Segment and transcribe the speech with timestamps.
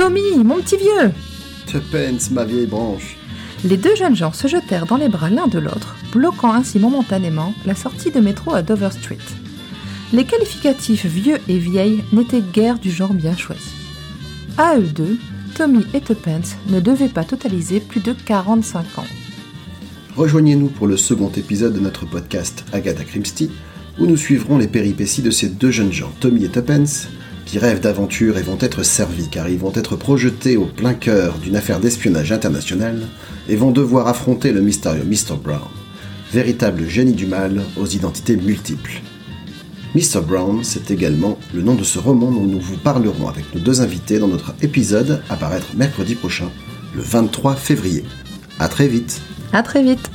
[0.00, 1.12] Tommy, mon petit vieux
[1.66, 3.18] Tuppence, ma vieille branche.
[3.66, 7.52] Les deux jeunes gens se jetèrent dans les bras l'un de l'autre, bloquant ainsi momentanément
[7.66, 9.18] la sortie de métro à Dover Street.
[10.14, 13.68] Les qualificatifs vieux et vieille n'étaient guère du genre bien choisi.
[14.56, 15.18] À eux deux,
[15.54, 19.04] Tommy et Tuppence ne devaient pas totaliser plus de 45 ans.
[20.16, 23.50] Rejoignez-nous pour le second épisode de notre podcast Agatha Christie,
[23.98, 27.08] où nous suivrons les péripéties de ces deux jeunes gens, Tommy et Tuppence,
[27.50, 31.36] qui rêvent d'aventure et vont être servis car ils vont être projetés au plein cœur
[31.38, 33.08] d'une affaire d'espionnage international
[33.48, 35.34] et vont devoir affronter le mystérieux Mr.
[35.42, 35.68] Brown,
[36.32, 39.00] véritable génie du mal aux identités multiples.
[39.96, 40.20] Mr.
[40.24, 43.80] Brown, c'est également le nom de ce roman dont nous vous parlerons avec nos deux
[43.80, 46.50] invités dans notre épisode à paraître mercredi prochain,
[46.94, 48.04] le 23 février.
[48.60, 49.20] A très vite
[49.52, 50.08] À très vite